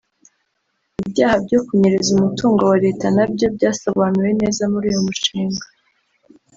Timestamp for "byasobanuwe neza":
3.55-4.63